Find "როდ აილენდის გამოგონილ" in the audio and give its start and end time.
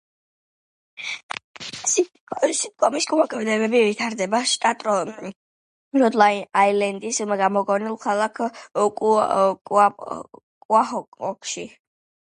4.89-8.01